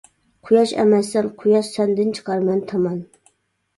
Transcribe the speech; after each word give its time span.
قۇياش 0.47 0.71
ئەمەسسەن، 0.83 1.29
قۇياش 1.43 1.69
سەندىن 1.75 2.13
چىقار 2.21 2.45
مەن 2.49 2.65
تامان. 2.73 2.99